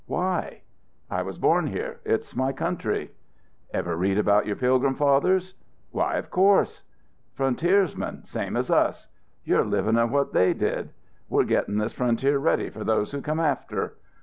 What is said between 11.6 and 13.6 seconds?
this frontier ready for those who come